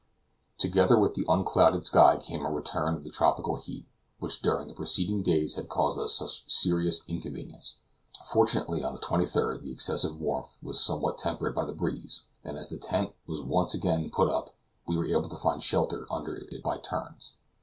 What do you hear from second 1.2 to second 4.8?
unclouded sky came a return of the tropical heat, which during the